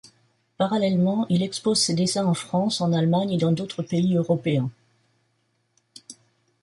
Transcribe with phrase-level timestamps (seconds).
[0.57, 4.71] Parallèlement, il expose ses dessins en France, en Allemagne et dans d'autres pays européens.